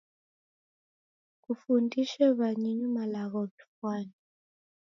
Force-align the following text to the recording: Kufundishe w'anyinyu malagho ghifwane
Kufundishe 1.43 2.23
w'anyinyu 2.37 2.87
malagho 2.97 3.41
ghifwane 3.53 4.13